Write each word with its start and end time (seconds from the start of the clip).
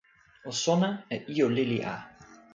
o 0.49 0.51
sona 0.61 0.89
e 1.13 1.15
ijo 1.33 1.47
lili 1.55 1.79
a. 1.93 1.95